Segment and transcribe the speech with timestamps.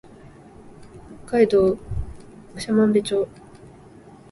[1.27, 1.77] 北海道
[2.57, 3.27] 長万部町